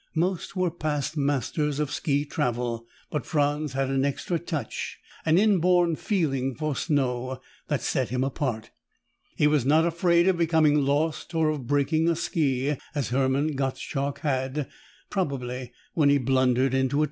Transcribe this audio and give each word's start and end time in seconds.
Most 0.15 0.55
were 0.55 0.71
past 0.71 1.15
masters 1.15 1.79
of 1.79 1.91
ski 1.91 2.25
travel, 2.25 2.87
but 3.11 3.23
Franz 3.23 3.73
had 3.73 3.91
an 3.91 4.03
extra 4.03 4.39
touch, 4.39 4.97
an 5.27 5.37
inborn 5.37 5.95
feeling 5.95 6.55
for 6.55 6.75
snow, 6.75 7.39
that 7.67 7.81
set 7.83 8.09
him 8.09 8.23
apart. 8.23 8.71
He 9.35 9.45
was 9.45 9.63
not 9.63 9.85
afraid 9.85 10.27
of 10.27 10.37
becoming 10.37 10.77
lost 10.83 11.35
or 11.35 11.49
of 11.49 11.67
breaking 11.67 12.09
a 12.09 12.15
ski, 12.15 12.77
as 12.95 13.09
Hermann 13.09 13.55
Gottschalk 13.55 14.21
had, 14.21 14.67
probably 15.11 15.71
when 15.93 16.09
he 16.09 16.17
blundered 16.17 16.73
into 16.73 16.77
a 16.77 16.79
tree 16.79 16.89
trunk. 16.89 16.99